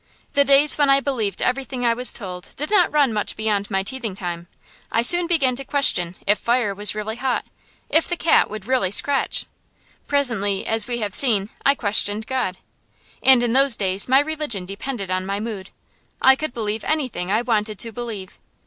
[0.33, 3.83] The days when I believed everything I was told did not run much beyond my
[3.83, 4.47] teething time.
[4.91, 7.45] I soon began to question if fire was really hot,
[7.87, 9.45] if the cat would really scratch.
[10.07, 12.57] Presently, as we have seen, I questioned God.
[13.21, 15.69] And in those days my religion depended on my mood.
[16.19, 18.39] I could believe anything I wanted to believe.